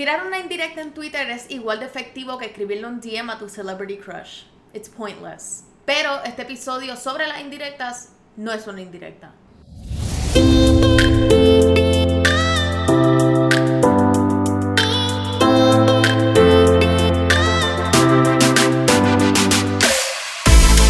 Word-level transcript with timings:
Tirar 0.00 0.26
una 0.26 0.38
indirecta 0.38 0.80
en 0.80 0.94
Twitter 0.94 1.28
es 1.30 1.50
igual 1.50 1.78
de 1.80 1.84
efectivo 1.84 2.38
que 2.38 2.46
escribirle 2.46 2.86
un 2.86 3.02
DM 3.02 3.28
a 3.28 3.38
tu 3.38 3.50
celebrity 3.50 3.98
crush. 3.98 4.44
It's 4.72 4.88
pointless. 4.88 5.64
Pero 5.84 6.24
este 6.24 6.40
episodio 6.40 6.96
sobre 6.96 7.26
las 7.26 7.42
indirectas 7.42 8.14
no 8.34 8.50
es 8.50 8.66
una 8.66 8.80
indirecta. 8.80 9.34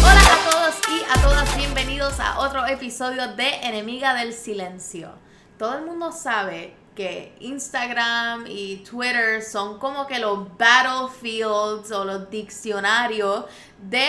Hola 0.05 0.21
a 0.23 0.49
todos 0.49 0.75
y 0.87 1.03
a 1.09 1.21
todas, 1.21 1.57
bienvenidos 1.57 2.17
a 2.21 2.39
otro 2.39 2.65
episodio 2.65 3.27
de 3.35 3.55
Enemiga 3.63 4.13
del 4.13 4.31
Silencio. 4.31 5.15
Todo 5.57 5.77
el 5.79 5.85
mundo 5.85 6.13
sabe 6.13 6.80
que 6.95 7.35
Instagram 7.39 8.45
y 8.47 8.77
Twitter 8.77 9.41
son 9.41 9.79
como 9.79 10.07
que 10.07 10.19
los 10.19 10.57
battlefields 10.57 11.91
o 11.91 12.05
los 12.05 12.29
diccionarios 12.29 13.45
de 13.77 14.07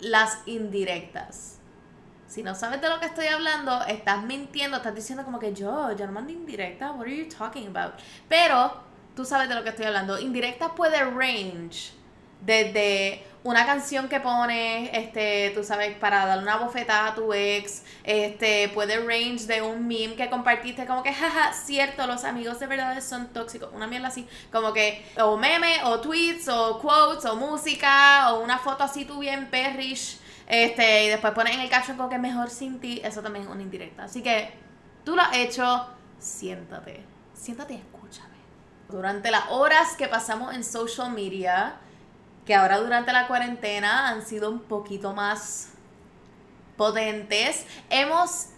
las 0.00 0.38
indirectas. 0.46 1.58
Si 2.26 2.42
no 2.42 2.54
sabes 2.54 2.80
de 2.80 2.88
lo 2.88 2.98
que 2.98 3.06
estoy 3.06 3.26
hablando, 3.26 3.84
estás 3.84 4.24
mintiendo, 4.24 4.78
estás 4.78 4.94
diciendo 4.94 5.24
como 5.24 5.38
que 5.38 5.54
yo, 5.54 5.92
yo 5.92 6.06
no 6.06 6.12
mando 6.12 6.32
indirecta, 6.32 6.90
what 6.92 7.02
are 7.02 7.16
you 7.16 7.28
talking 7.28 7.68
about? 7.68 7.94
Pero 8.28 8.82
tú 9.14 9.24
sabes 9.24 9.48
de 9.48 9.54
lo 9.54 9.62
que 9.62 9.68
estoy 9.68 9.86
hablando. 9.86 10.18
Indirecta 10.18 10.74
puede 10.74 10.98
range 11.04 11.92
desde 12.44 13.24
una 13.44 13.66
canción 13.66 14.08
que 14.08 14.20
pones, 14.20 14.88
este, 14.94 15.52
tú 15.54 15.62
sabes, 15.62 15.94
para 15.98 16.24
darle 16.24 16.44
una 16.44 16.56
bofetada 16.56 17.08
a 17.08 17.14
tu 17.14 17.34
ex, 17.34 17.82
este, 18.02 18.70
puede 18.70 18.96
range 18.96 19.46
de 19.46 19.60
un 19.60 19.86
meme 19.86 20.14
que 20.14 20.30
compartiste, 20.30 20.86
como 20.86 21.02
que, 21.02 21.12
jaja, 21.12 21.52
cierto, 21.52 22.06
los 22.06 22.24
amigos 22.24 22.58
de 22.58 22.66
verdad 22.66 22.98
son 23.02 23.28
tóxicos, 23.34 23.68
una 23.74 23.86
mierda 23.86 24.08
así, 24.08 24.26
como 24.50 24.72
que, 24.72 25.04
o 25.18 25.36
meme, 25.36 25.84
o 25.84 26.00
tweets, 26.00 26.48
o 26.48 26.78
quotes, 26.80 27.26
o 27.26 27.36
música, 27.36 28.32
o 28.32 28.40
una 28.40 28.58
foto 28.58 28.82
así 28.82 29.04
tú 29.04 29.18
bien 29.18 29.50
perrish, 29.50 30.18
este, 30.46 31.04
y 31.04 31.08
después 31.08 31.34
pones 31.34 31.54
en 31.54 31.60
el 31.60 31.68
caption 31.68 31.98
como 31.98 32.08
que 32.08 32.18
mejor 32.18 32.48
sin 32.48 32.80
ti, 32.80 33.02
eso 33.04 33.20
también 33.20 33.44
es 33.44 33.50
una 33.50 33.62
indirecta. 33.62 34.04
Así 34.04 34.22
que, 34.22 34.54
tú 35.04 35.16
lo 35.16 35.20
has 35.20 35.36
hecho, 35.36 35.86
siéntate, 36.18 37.04
siéntate 37.34 37.74
y 37.74 37.76
escúchame. 37.76 38.34
Durante 38.88 39.30
las 39.30 39.50
horas 39.50 39.96
que 39.96 40.08
pasamos 40.08 40.54
en 40.54 40.64
social 40.64 41.10
media, 41.10 41.76
que 42.44 42.54
ahora 42.54 42.78
durante 42.78 43.12
la 43.12 43.26
cuarentena 43.26 44.08
han 44.08 44.22
sido 44.22 44.50
un 44.50 44.60
poquito 44.60 45.12
más 45.12 45.70
potentes. 46.76 47.66
Hemos 47.90 48.48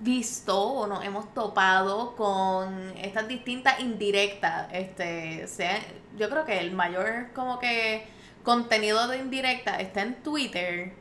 visto 0.00 0.60
o 0.60 0.86
nos 0.86 1.04
hemos 1.04 1.32
topado 1.34 2.14
con 2.16 2.96
estas 2.96 3.28
distintas 3.28 3.80
indirectas. 3.80 4.68
Este, 4.72 5.46
sea, 5.46 5.78
yo 6.16 6.28
creo 6.28 6.44
que 6.44 6.58
el 6.58 6.72
mayor 6.72 7.32
como 7.34 7.58
que 7.58 8.06
contenido 8.42 9.08
de 9.08 9.18
indirecta 9.18 9.80
está 9.80 10.02
en 10.02 10.22
Twitter. 10.22 10.92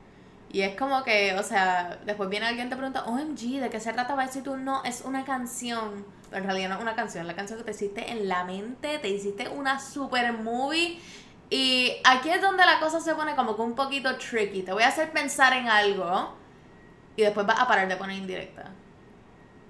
Y 0.50 0.62
es 0.62 0.76
como 0.78 1.04
que, 1.04 1.36
o 1.38 1.44
sea, 1.44 2.00
después 2.06 2.30
viene 2.30 2.46
alguien 2.46 2.68
y 2.68 2.70
te 2.70 2.78
pregunta, 2.78 3.04
OMG, 3.06 3.60
¿de 3.60 3.70
qué 3.70 3.80
se 3.80 3.92
trataba 3.92 4.24
eso? 4.24 4.40
Y 4.40 4.42
tú, 4.44 4.56
no, 4.56 4.84
es 4.86 5.02
una 5.02 5.26
canción. 5.26 6.06
En 6.32 6.44
realidad 6.44 6.70
no 6.70 6.76
es 6.76 6.82
una 6.82 6.96
canción, 6.96 7.22
es 7.22 7.28
la 7.28 7.36
canción 7.36 7.60
que 7.60 7.66
te 7.66 7.72
hiciste 7.72 8.12
en 8.12 8.28
la 8.28 8.44
mente, 8.46 8.98
te 9.00 9.10
hiciste 9.10 9.50
una 9.50 9.80
super 9.80 10.34
movie. 10.34 11.00
Y 11.50 11.96
aquí 12.04 12.30
es 12.30 12.42
donde 12.42 12.66
la 12.66 12.80
cosa 12.80 13.00
se 13.00 13.16
pone 13.16 13.36
como 13.36 13.56
que 13.56 13.62
un 13.62 13.76
poquito 13.76 14.18
tricky. 14.18 14.64
Te 14.64 14.74
voy 14.74 14.84
a 14.84 14.90
hacer 14.90 15.12
pensar 15.12 15.54
en 15.54 15.70
algo 15.70 16.36
y 17.16 17.22
después 17.22 17.46
vas 17.46 17.60
a 17.60 17.68
parar 17.68 17.88
de 17.88 17.96
poner 17.96 18.18
indirecta. 18.18 18.72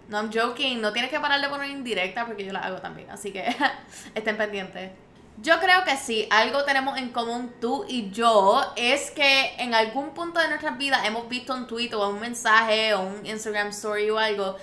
No, 0.09 0.17
I'm 0.17 0.31
joking. 0.33 0.81
No 0.81 0.91
tienes 0.91 1.11
que 1.11 1.19
parar 1.19 1.39
de 1.39 1.49
poner 1.49 1.69
indirecta 1.69 2.25
porque 2.25 2.45
yo 2.45 2.53
la 2.53 2.59
hago 2.59 2.77
también. 2.77 3.09
Así 3.11 3.31
que 3.31 3.55
estén 4.15 4.37
pendientes. 4.37 4.91
Yo 5.39 5.59
creo 5.59 5.83
que 5.83 5.95
sí, 5.97 6.27
algo 6.31 6.63
tenemos 6.63 6.97
en 6.97 7.09
común 7.09 7.53
tú 7.61 7.85
y 7.87 8.09
yo 8.09 8.59
es 8.75 9.11
que 9.11 9.53
en 9.59 9.75
algún 9.75 10.09
punto 10.15 10.39
de 10.39 10.47
nuestras 10.47 10.79
vidas 10.79 11.05
hemos 11.05 11.29
visto 11.29 11.53
un 11.53 11.67
tweet 11.67 11.93
o 11.93 12.09
un 12.09 12.19
mensaje 12.19 12.95
o 12.95 13.01
un 13.01 13.23
Instagram 13.23 13.67
story 13.67 14.09
o 14.09 14.17
algo 14.17 14.55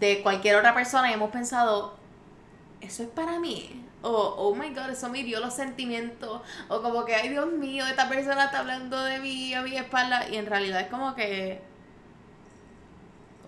de 0.00 0.22
cualquier 0.22 0.56
otra 0.56 0.74
persona 0.74 1.10
y 1.10 1.14
hemos 1.14 1.30
pensado, 1.30 1.96
eso 2.80 3.04
es 3.04 3.08
para 3.10 3.38
mí. 3.38 3.85
O, 4.08 4.34
oh 4.38 4.54
my 4.54 4.70
god, 4.70 4.90
eso 4.90 5.08
me 5.08 5.24
dio 5.24 5.40
los 5.40 5.52
sentimientos. 5.52 6.40
O 6.68 6.80
como 6.80 7.04
que, 7.04 7.16
ay 7.16 7.28
Dios 7.28 7.48
mío, 7.48 7.84
esta 7.86 8.08
persona 8.08 8.44
está 8.44 8.60
hablando 8.60 9.02
de 9.02 9.18
mí 9.18 9.52
a 9.52 9.62
mi 9.62 9.76
espalda. 9.76 10.28
Y 10.28 10.36
en 10.36 10.46
realidad 10.46 10.80
es 10.80 10.86
como 10.86 11.16
que, 11.16 11.60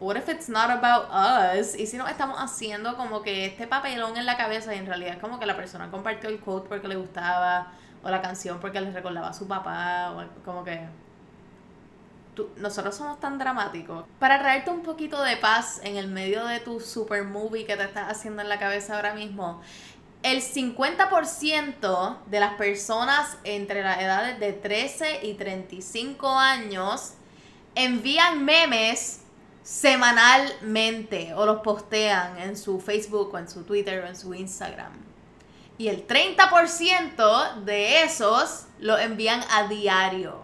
what 0.01 0.17
if 0.17 0.29
it's 0.29 0.49
not 0.49 0.69
about 0.71 1.09
us? 1.13 1.77
Y 1.77 1.87
si 1.87 1.97
nos 1.97 2.11
estamos 2.11 2.39
haciendo 2.41 2.97
como 2.97 3.23
que 3.23 3.47
este 3.47 3.69
papelón 3.69 4.17
en 4.17 4.27
la 4.27 4.37
cabeza 4.37 4.75
y 4.75 4.79
en 4.79 4.87
realidad 4.87 5.15
es 5.15 5.21
como 5.21 5.39
que 5.39 5.47
la 5.47 5.57
persona 5.57 5.91
compartió 5.93 6.29
el 6.29 6.41
quote 6.41 6.69
porque 6.69 6.89
le 6.89 6.97
gustaba 6.97 7.73
o 8.03 8.11
la 8.11 8.21
canción 8.21 8.59
porque 8.59 8.81
le 8.81 8.91
recordaba 8.91 9.29
a 9.29 9.33
su 9.33 9.47
papá 9.47 10.13
o 10.13 10.45
como 10.45 10.65
que 10.65 10.81
nosotros 12.57 12.95
somos 12.95 13.21
tan 13.21 13.39
dramáticos. 13.39 14.05
Para 14.19 14.39
traerte 14.39 14.71
un 14.71 14.83
poquito 14.83 15.23
de 15.23 15.37
paz 15.37 15.81
en 15.83 15.97
el 15.97 16.09
medio 16.09 16.45
de 16.47 16.61
tu 16.61 16.81
super 16.81 17.25
movie 17.25 17.65
que 17.65 17.77
te 17.77 17.85
estás 17.85 18.11
haciendo 18.11 18.43
en 18.43 18.49
la 18.49 18.59
cabeza 18.59 18.97
ahora 18.97 19.15
mismo, 19.15 19.61
el 20.23 20.43
50% 20.43 22.19
de 22.27 22.41
las 22.41 22.55
personas 22.55 23.37
entre 23.45 23.83
las 23.83 24.01
edades 24.01 24.41
de 24.41 24.53
13 24.53 25.27
y 25.27 25.35
35 25.35 26.29
años 26.29 27.15
envían 27.75 28.45
memes 28.45 29.21
semanalmente 29.63 31.35
o 31.35 31.47
los 31.47 31.61
postean 31.61 32.39
en 32.39 32.57
su 32.57 32.81
Facebook 32.81 33.33
o 33.33 33.39
en 33.39 33.49
su 33.49 33.63
Twitter 33.63 34.03
o 34.03 34.09
en 34.09 34.17
su 34.17 34.35
Instagram. 34.35 34.93
Y 35.77 35.89
el 35.89 36.07
30% 36.07 37.63
de 37.65 38.03
esos 38.03 38.67
lo 38.81 38.99
envían 38.99 39.41
a 39.51 39.69
diario. 39.69 40.41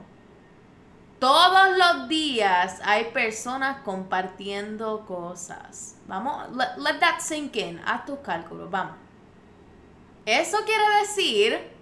Todos 1.18 1.76
los 1.76 2.08
días 2.08 2.78
hay 2.84 3.06
personas 3.06 3.78
compartiendo 3.82 5.04
cosas. 5.06 5.96
Vamos, 6.06 6.50
let, 6.54 6.76
let 6.76 7.00
that 7.00 7.20
sink 7.20 7.56
in. 7.56 7.80
Haz 7.84 8.04
tus 8.06 8.18
cálculos, 8.18 8.70
vamos. 8.70 9.03
Eso 10.26 10.58
quiere 10.64 10.84
decir 11.00 11.74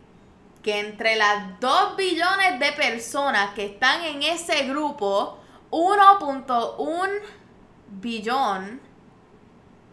que 0.63 0.81
entre 0.81 1.17
las 1.17 1.61
2 1.61 1.97
billones 1.97 2.59
de 2.59 2.73
personas 2.73 3.55
que 3.55 3.67
están 3.67 4.03
en 4.03 4.23
ese 4.23 4.65
grupo, 4.65 5.39
1.1 5.71 7.11
billón 8.01 8.81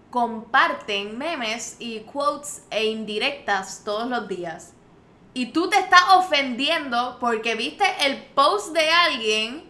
comparten 0.09 1.17
memes 1.17 1.75
y 1.79 1.99
quotes 2.01 2.63
e 2.71 2.85
indirectas 2.85 3.83
todos 3.83 4.07
los 4.07 4.27
días. 4.27 4.73
Y 5.33 5.47
tú 5.47 5.69
te 5.69 5.77
estás 5.77 6.03
ofendiendo 6.15 7.17
porque 7.19 7.55
viste 7.55 7.85
el 8.01 8.25
post 8.33 8.73
de 8.73 8.89
alguien 8.89 9.69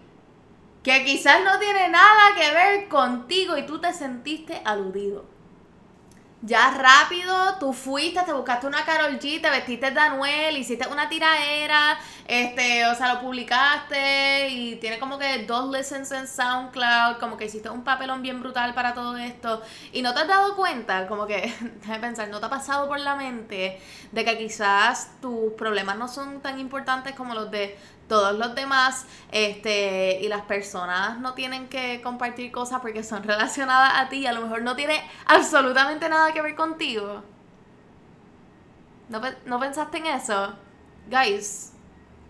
que 0.84 1.03
quizás 1.03 1.44
no 1.44 1.59
tiene 1.59 1.89
nada 1.89 2.34
que 2.38 2.51
ver 2.51 2.88
contigo 2.88 3.57
y 3.57 3.66
tú 3.66 3.79
te 3.79 3.94
sentiste 3.94 4.62
aludido. 4.63 5.25
Ya 6.41 6.72
rápido, 6.72 7.35
tú 7.59 7.73
fuiste, 7.73 8.22
te 8.23 8.31
buscaste 8.31 8.66
una 8.66 8.85
Carol 8.85 9.19
G, 9.19 9.41
te 9.41 9.50
vestiste 9.50 9.91
de 9.91 10.00
Anuel, 10.00 10.55
hiciste 10.57 10.88
una 10.88 11.09
tiraera, 11.09 12.00
este, 12.25 12.88
o 12.88 12.95
sea, 12.95 13.16
lo 13.16 13.19
publicaste 13.19 14.47
y 14.47 14.77
tiene 14.77 15.00
como 15.00 15.19
que 15.19 15.39
dos 15.45 15.69
listens 15.69 16.13
en 16.13 16.29
SoundCloud, 16.29 17.17
como 17.19 17.35
que 17.35 17.44
hiciste 17.44 17.69
un 17.69 17.83
papelón 17.83 18.22
bien 18.22 18.39
brutal 18.39 18.73
para 18.73 18.94
todo 18.94 19.17
esto. 19.17 19.61
Y 19.91 20.01
no 20.01 20.13
te 20.13 20.22
has 20.22 20.29
dado 20.29 20.55
cuenta, 20.55 21.07
como 21.07 21.27
que, 21.27 21.53
déjame 21.81 22.00
pensar, 22.00 22.29
no 22.29 22.39
te 22.39 22.45
ha 22.45 22.50
pasado 22.50 22.88
por 22.88 23.01
la 23.01 23.16
mente 23.16 23.81
de 24.13 24.23
que 24.23 24.38
quizás 24.38 25.11
tus 25.21 25.51
problemas 25.57 25.97
no 25.97 26.07
son 26.07 26.39
tan 26.39 26.57
importantes 26.57 27.16
como 27.16 27.33
los 27.33 27.51
de 27.51 27.77
todos 28.09 28.38
los 28.38 28.53
demás, 28.56 29.06
este, 29.31 30.20
y 30.22 30.28
las 30.28 30.42
personas 30.42 31.20
no 31.20 31.34
tienen 31.34 31.70
que 31.70 32.02
compartir 32.02 32.52
cosas 32.52 32.81
porque 32.81 33.03
son 33.03 33.24
relacionadas 33.31 33.94
a 33.96 34.09
ti, 34.09 34.28
a 34.28 34.34
lo 34.34 34.42
mejor 34.42 34.64
no 34.64 34.75
tiene 34.75 35.02
absolutamente 35.25 36.09
nada 36.09 36.34
que 36.34 36.42
ver 36.42 36.56
contigo. 36.56 37.24
¿No, 39.08 39.22
no 39.46 39.59
pensaste 39.59 40.00
en 40.00 40.08
eso? 40.08 40.54
Guys, 41.10 41.72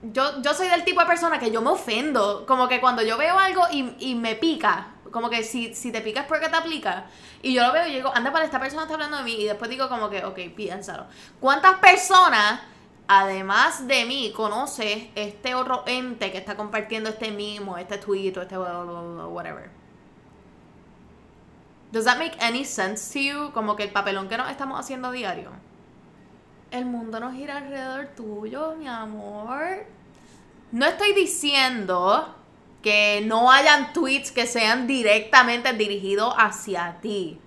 yo, 0.04 0.42
yo 0.42 0.54
soy 0.54 0.68
del 0.68 0.86
tipo 0.86 1.02
de 1.02 1.08
persona 1.08 1.40
que 1.40 1.52
yo 1.52 1.62
me 1.62 1.72
ofendo, 1.72 2.46
como 2.46 2.68
que 2.68 2.80
cuando 2.80 3.02
yo 3.02 3.18
veo 3.18 3.38
algo 3.38 3.64
y, 3.72 3.96
y 4.00 4.16
me 4.16 4.36
pica, 4.36 4.92
como 5.12 5.30
que 5.30 5.44
si, 5.44 5.74
si 5.74 5.92
te 5.92 6.02
pica 6.02 6.22
es 6.22 6.28
porque 6.28 6.50
te 6.50 6.56
aplica. 6.56 7.06
Y 7.42 7.54
yo 7.54 7.66
lo 7.66 7.74
veo 7.74 7.88
y 7.88 7.96
digo, 7.96 8.12
anda 8.14 8.32
para 8.32 8.46
esta 8.46 8.60
persona 8.60 8.84
está 8.84 8.94
hablando 8.94 9.18
de 9.18 9.24
mí. 9.24 9.34
Y 9.34 9.46
después 9.46 9.70
digo 9.70 9.90
como 9.90 10.10
que, 10.10 10.24
ok, 10.24 10.40
piénsalo. 10.56 11.06
¿Cuántas 11.40 11.76
personas 11.80 12.62
además 13.10 13.88
de 13.88 14.06
mí, 14.06 14.32
conoce 14.36 15.10
este 15.16 15.56
otro 15.56 15.84
ente 15.88 16.32
que 16.32 16.38
está 16.38 16.56
compartiendo 16.56 17.10
este 17.10 17.32
mimo, 17.32 17.76
este 17.78 17.98
tweet 17.98 18.38
o 18.38 18.44
este 18.44 18.56
whatever. 18.56 19.72
Does 21.92 22.06
that 22.06 22.20
make 22.20 22.38
any 22.40 22.64
sense 22.64 23.12
to 23.12 23.20
you? 23.20 23.52
Como 23.52 23.76
que 23.76 23.82
el 23.82 23.92
papelón 23.92 24.30
que 24.30 24.38
nos 24.38 24.52
estamos 24.52 24.80
haciendo 24.80 25.12
diario. 25.12 25.50
El 26.70 26.86
mundo 26.86 27.20
no 27.20 27.32
gira 27.32 27.58
alrededor 27.58 28.10
tuyo, 28.16 28.76
mi 28.78 28.88
amor. 28.88 29.88
No 30.72 30.86
estoy 30.86 31.14
diciendo 31.14 32.36
que 32.84 33.24
no 33.26 33.52
hayan 33.52 33.92
tweets 33.92 34.32
que 34.32 34.46
sean 34.46 34.86
directamente 34.86 35.74
dirigidos 35.74 36.36
hacia 36.38 37.00
ti. 37.02 37.42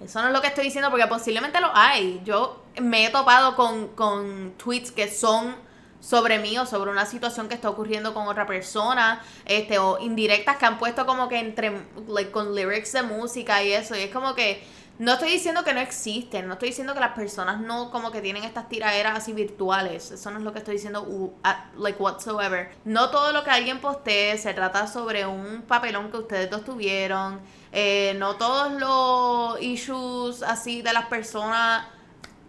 Eso 0.00 0.22
no 0.22 0.28
es 0.28 0.32
lo 0.32 0.40
que 0.40 0.46
estoy 0.46 0.66
diciendo 0.66 0.88
porque 0.88 1.08
posiblemente 1.08 1.60
lo 1.60 1.74
hay. 1.74 2.22
Yo 2.24 2.62
me 2.80 3.06
he 3.06 3.10
topado 3.10 3.56
con, 3.56 3.88
con 3.88 4.52
tweets 4.56 4.92
que 4.92 5.08
son 5.08 5.54
sobre 6.00 6.38
mí 6.38 6.58
o 6.58 6.66
sobre 6.66 6.90
una 6.90 7.06
situación 7.06 7.48
que 7.48 7.54
está 7.54 7.68
ocurriendo 7.68 8.14
con 8.14 8.26
otra 8.26 8.46
persona, 8.46 9.22
este, 9.44 9.78
o 9.78 9.98
indirectas 9.98 10.56
que 10.56 10.66
han 10.66 10.78
puesto 10.78 11.06
como 11.06 11.28
que 11.28 11.38
entre, 11.38 11.72
like, 12.08 12.30
con 12.30 12.54
lyrics 12.54 12.92
de 12.92 13.02
música 13.02 13.62
y 13.62 13.72
eso, 13.72 13.94
y 13.94 14.00
es 14.00 14.10
como 14.10 14.34
que, 14.34 14.64
no 14.98 15.14
estoy 15.14 15.30
diciendo 15.30 15.64
que 15.64 15.72
no 15.72 15.80
existen, 15.80 16.46
no 16.46 16.54
estoy 16.54 16.68
diciendo 16.68 16.92
que 16.92 17.00
las 17.00 17.14
personas 17.14 17.58
no 17.58 17.90
como 17.90 18.10
que 18.10 18.20
tienen 18.20 18.44
estas 18.44 18.68
tiraderas 18.68 19.16
así 19.16 19.32
virtuales, 19.32 20.10
eso 20.10 20.30
no 20.30 20.36
es 20.36 20.44
lo 20.44 20.52
que 20.52 20.58
estoy 20.58 20.74
diciendo, 20.74 21.32
like 21.78 22.02
whatsoever. 22.02 22.70
No 22.84 23.08
todo 23.08 23.32
lo 23.32 23.42
que 23.42 23.48
alguien 23.48 23.80
postee 23.80 24.36
se 24.36 24.52
trata 24.52 24.86
sobre 24.86 25.24
un 25.24 25.62
papelón 25.62 26.10
que 26.10 26.18
ustedes 26.18 26.50
dos 26.50 26.66
tuvieron, 26.66 27.40
eh, 27.72 28.14
no 28.18 28.36
todos 28.36 28.72
los 28.72 29.62
issues 29.62 30.42
así 30.42 30.82
de 30.82 30.92
las 30.92 31.06
personas 31.06 31.86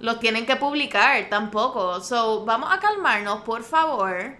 los 0.01 0.19
tienen 0.19 0.45
que 0.45 0.55
publicar 0.55 1.29
tampoco. 1.29 2.01
So, 2.01 2.43
vamos 2.43 2.69
a 2.71 2.79
calmarnos, 2.79 3.41
por 3.41 3.63
favor. 3.63 4.35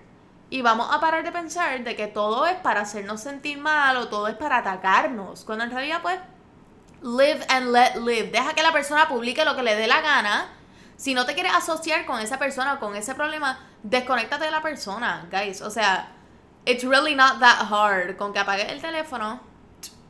Y 0.50 0.62
vamos 0.62 0.90
a 0.92 1.00
parar 1.00 1.24
de 1.24 1.32
pensar 1.32 1.84
de 1.84 1.96
que 1.96 2.08
todo 2.08 2.46
es 2.46 2.56
para 2.58 2.82
hacernos 2.82 3.22
sentir 3.22 3.58
mal 3.58 3.96
o 3.98 4.10
todo 4.10 4.28
es 4.28 4.36
para 4.36 4.58
atacarnos. 4.58 5.46
Cuando 5.46 5.64
en 5.64 5.72
realidad, 5.72 6.02
pues, 6.02 6.20
live 7.04 7.46
and 7.48 7.72
let 7.72 7.96
live. 7.96 8.32
Deja 8.32 8.54
que 8.54 8.64
la 8.64 8.74
persona 8.74 9.08
publique 9.08 9.46
lo 9.46 9.56
que 9.56 9.64
le 9.64 9.76
dé 9.76 9.88
la 9.88 10.02
gana. 10.02 10.50
Si 10.98 11.14
no 11.14 11.26
te 11.26 11.36
quieres 11.36 11.54
asociar 11.54 12.06
con 12.06 12.20
esa 12.20 12.38
persona 12.38 12.74
o 12.74 12.80
con 12.80 12.96
ese 12.96 13.16
problema, 13.16 13.60
desconéctate 13.84 14.46
de 14.46 14.52
la 14.52 14.62
persona, 14.62 15.28
guys. 15.32 15.62
O 15.62 15.70
sea, 15.70 16.12
it's 16.66 16.84
really 16.84 17.16
not 17.16 17.40
that 17.40 17.68
hard. 17.72 18.18
Con 18.18 18.34
que 18.34 18.40
apagues 18.40 18.72
el 18.72 18.82
teléfono, 18.82 19.40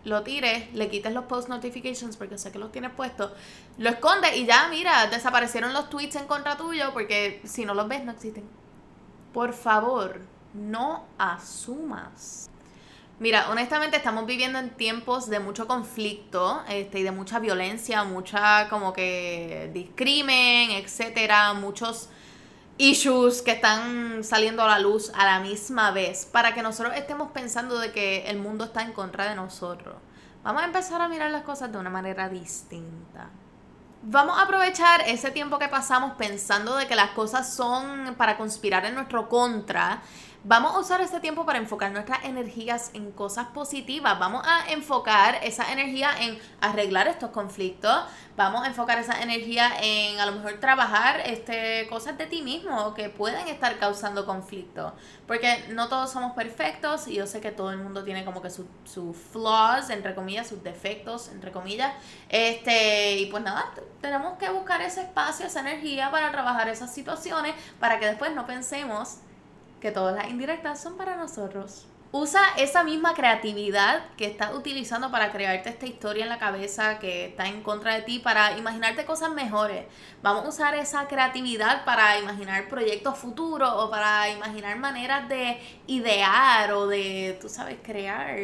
lo 0.03 0.23
tires, 0.23 0.73
le 0.73 0.89
quites 0.89 1.13
los 1.13 1.25
post 1.25 1.49
notifications 1.49 2.17
porque 2.17 2.37
sé 2.37 2.51
que 2.51 2.59
los 2.59 2.71
tienes 2.71 2.91
puestos, 2.91 3.31
lo 3.77 3.89
escondes 3.89 4.35
y 4.35 4.45
ya, 4.45 4.67
mira, 4.69 5.07
desaparecieron 5.07 5.73
los 5.73 5.89
tweets 5.89 6.15
en 6.15 6.27
contra 6.27 6.57
tuyo 6.57 6.91
porque 6.93 7.41
si 7.43 7.65
no 7.65 7.73
los 7.73 7.87
ves 7.87 8.03
no 8.03 8.11
existen. 8.11 8.43
Por 9.33 9.53
favor, 9.53 10.21
no 10.53 11.05
asumas. 11.17 12.49
Mira, 13.19 13.51
honestamente 13.51 13.97
estamos 13.97 14.25
viviendo 14.25 14.57
en 14.57 14.71
tiempos 14.71 15.29
de 15.29 15.39
mucho 15.39 15.67
conflicto 15.67 16.63
este, 16.67 16.99
y 16.99 17.03
de 17.03 17.11
mucha 17.11 17.37
violencia, 17.37 18.03
mucha 18.03 18.67
como 18.67 18.93
que 18.93 19.69
discrimen, 19.73 20.71
etcétera, 20.71 21.53
muchos 21.53 22.09
issues 22.77 23.41
que 23.41 23.51
están 23.51 24.23
saliendo 24.23 24.63
a 24.63 24.67
la 24.67 24.79
luz 24.79 25.11
a 25.15 25.25
la 25.25 25.39
misma 25.39 25.91
vez 25.91 26.25
para 26.25 26.53
que 26.53 26.61
nosotros 26.61 26.95
estemos 26.95 27.31
pensando 27.31 27.79
de 27.79 27.91
que 27.91 28.29
el 28.29 28.37
mundo 28.37 28.65
está 28.65 28.81
en 28.81 28.93
contra 28.93 29.29
de 29.29 29.35
nosotros. 29.35 29.95
Vamos 30.43 30.63
a 30.63 30.65
empezar 30.65 31.01
a 31.01 31.07
mirar 31.07 31.29
las 31.29 31.43
cosas 31.43 31.71
de 31.71 31.77
una 31.77 31.89
manera 31.89 32.27
distinta. 32.27 33.29
Vamos 34.03 34.39
a 34.39 34.43
aprovechar 34.43 35.01
ese 35.01 35.29
tiempo 35.29 35.59
que 35.59 35.67
pasamos 35.67 36.13
pensando 36.13 36.75
de 36.75 36.87
que 36.87 36.95
las 36.95 37.11
cosas 37.11 37.53
son 37.53 38.15
para 38.17 38.35
conspirar 38.35 38.83
en 38.85 38.95
nuestro 38.95 39.29
contra 39.29 40.01
Vamos 40.43 40.73
a 40.73 40.79
usar 40.79 41.01
este 41.01 41.19
tiempo 41.19 41.45
para 41.45 41.59
enfocar 41.59 41.91
nuestras 41.91 42.25
energías 42.25 42.89
en 42.95 43.11
cosas 43.11 43.45
positivas. 43.49 44.17
Vamos 44.17 44.41
a 44.43 44.71
enfocar 44.71 45.35
esa 45.43 45.71
energía 45.71 46.09
en 46.19 46.39
arreglar 46.59 47.07
estos 47.07 47.29
conflictos. 47.29 47.95
Vamos 48.35 48.63
a 48.63 48.67
enfocar 48.67 48.97
esa 48.97 49.21
energía 49.21 49.71
en 49.79 50.19
a 50.19 50.25
lo 50.25 50.31
mejor 50.31 50.53
trabajar 50.59 51.19
este, 51.27 51.85
cosas 51.89 52.17
de 52.17 52.25
ti 52.25 52.41
mismo 52.41 52.95
que 52.95 53.09
pueden 53.09 53.47
estar 53.49 53.77
causando 53.77 54.25
conflicto. 54.25 54.95
Porque 55.27 55.63
no 55.69 55.89
todos 55.89 56.09
somos 56.09 56.31
perfectos 56.31 57.07
y 57.07 57.13
yo 57.13 57.27
sé 57.27 57.39
que 57.39 57.51
todo 57.51 57.69
el 57.69 57.77
mundo 57.77 58.03
tiene 58.03 58.25
como 58.25 58.41
que 58.41 58.49
sus 58.49 58.65
su 58.83 59.13
flaws, 59.13 59.91
entre 59.91 60.15
comillas, 60.15 60.47
sus 60.47 60.63
defectos, 60.63 61.27
entre 61.27 61.51
comillas. 61.51 61.93
Este, 62.29 63.19
y 63.19 63.27
pues 63.27 63.43
nada, 63.43 63.71
tenemos 64.01 64.39
que 64.39 64.49
buscar 64.49 64.81
ese 64.81 65.01
espacio, 65.01 65.45
esa 65.45 65.59
energía 65.59 66.09
para 66.09 66.31
trabajar 66.31 66.67
esas 66.67 66.91
situaciones 66.91 67.53
para 67.79 67.99
que 67.99 68.07
después 68.07 68.33
no 68.33 68.47
pensemos 68.47 69.19
que 69.81 69.91
todas 69.91 70.15
las 70.15 70.29
indirectas 70.29 70.81
son 70.81 70.95
para 70.95 71.17
nosotros. 71.17 71.87
Usa 72.13 72.41
esa 72.57 72.83
misma 72.83 73.13
creatividad 73.13 74.03
que 74.17 74.25
estás 74.25 74.53
utilizando 74.53 75.11
para 75.11 75.31
crearte 75.31 75.69
esta 75.69 75.85
historia 75.85 76.23
en 76.23 76.29
la 76.29 76.39
cabeza 76.39 76.99
que 76.99 77.27
está 77.27 77.47
en 77.47 77.63
contra 77.63 77.95
de 77.95 78.01
ti, 78.01 78.19
para 78.19 78.57
imaginarte 78.57 79.05
cosas 79.05 79.31
mejores. 79.31 79.85
Vamos 80.21 80.43
a 80.43 80.49
usar 80.49 80.75
esa 80.75 81.07
creatividad 81.07 81.85
para 81.85 82.19
imaginar 82.19 82.67
proyectos 82.67 83.17
futuros 83.17 83.71
o 83.75 83.89
para 83.89 84.29
imaginar 84.29 84.77
maneras 84.77 85.29
de 85.29 85.57
idear 85.87 86.73
o 86.73 86.87
de, 86.87 87.37
tú 87.39 87.47
sabes, 87.47 87.77
crear. 87.81 88.35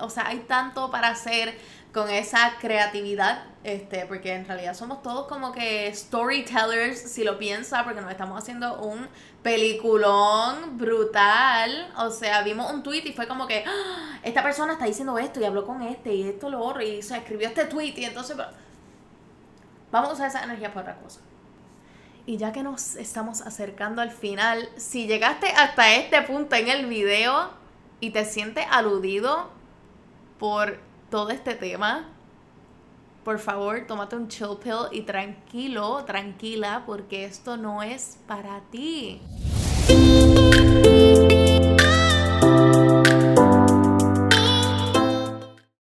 O 0.00 0.08
sea, 0.08 0.28
hay 0.28 0.38
tanto 0.48 0.90
para 0.90 1.08
hacer 1.08 1.58
con 1.92 2.08
esa 2.08 2.56
creatividad, 2.60 3.44
este, 3.64 4.06
porque 4.06 4.34
en 4.34 4.46
realidad 4.46 4.74
somos 4.74 5.02
todos 5.02 5.26
como 5.26 5.52
que 5.52 5.92
storytellers, 5.92 6.98
si 6.98 7.24
lo 7.24 7.38
piensa, 7.38 7.84
porque 7.84 8.00
nos 8.00 8.10
estamos 8.10 8.40
haciendo 8.40 8.80
un 8.80 9.08
peliculón 9.42 10.78
brutal. 10.78 11.92
O 11.96 12.10
sea, 12.10 12.42
vimos 12.42 12.72
un 12.72 12.82
tweet 12.82 13.02
y 13.06 13.12
fue 13.12 13.26
como 13.26 13.46
que 13.46 13.64
¡Ah! 13.66 14.18
esta 14.22 14.42
persona 14.42 14.74
está 14.74 14.84
diciendo 14.84 15.18
esto 15.18 15.40
y 15.40 15.44
habló 15.44 15.66
con 15.66 15.82
este 15.82 16.14
y 16.14 16.28
esto 16.28 16.48
lo 16.48 16.60
otro 16.60 16.82
y 16.82 17.02
se 17.02 17.16
escribió 17.16 17.48
este 17.48 17.64
tweet 17.64 17.94
y 17.96 18.04
entonces 18.04 18.36
vamos 19.90 20.10
a 20.10 20.12
usar 20.12 20.28
esa 20.28 20.44
energía 20.44 20.72
para 20.72 20.92
otra 20.92 21.02
cosa. 21.02 21.20
Y 22.26 22.36
ya 22.36 22.52
que 22.52 22.62
nos 22.62 22.94
estamos 22.94 23.40
acercando 23.40 24.00
al 24.00 24.12
final, 24.12 24.68
si 24.76 25.08
llegaste 25.08 25.48
hasta 25.48 25.94
este 25.94 26.22
punto 26.22 26.54
en 26.54 26.68
el 26.68 26.86
video 26.86 27.50
y 27.98 28.10
te 28.10 28.24
sientes 28.24 28.64
aludido 28.70 29.50
por 30.38 30.78
todo 31.10 31.30
este 31.30 31.54
tema, 31.54 32.08
por 33.24 33.38
favor, 33.38 33.84
tómate 33.86 34.16
un 34.16 34.28
chill 34.28 34.56
pill 34.62 34.86
y 34.92 35.02
tranquilo, 35.02 36.04
tranquila, 36.04 36.84
porque 36.86 37.24
esto 37.24 37.56
no 37.56 37.82
es 37.82 38.18
para 38.26 38.60
ti. 38.70 39.20